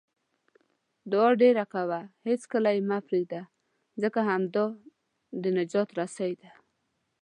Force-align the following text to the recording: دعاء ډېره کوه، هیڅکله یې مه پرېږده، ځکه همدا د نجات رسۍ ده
دعاء 1.11 1.33
ډېره 1.41 1.63
کوه، 1.73 1.99
هیڅکله 2.27 2.69
یې 2.75 2.81
مه 2.89 2.97
پرېږده، 3.07 3.41
ځکه 4.01 4.19
همدا 4.29 4.65
د 5.41 5.43
نجات 5.57 5.89
رسۍ 5.99 6.33
ده 6.41 6.51